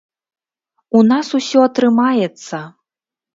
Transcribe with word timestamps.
У 0.99 1.01
нас 1.11 1.27
усё 1.41 1.59
атрымаецца! 1.67 2.57